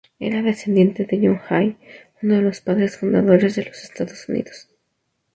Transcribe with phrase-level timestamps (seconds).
[0.19, 1.77] Era descendiente de John Jay,
[2.23, 4.67] uno de los Padres Fundadores de los Estados Unidos.